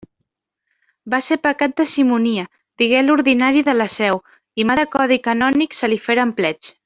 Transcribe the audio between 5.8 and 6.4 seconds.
se li feren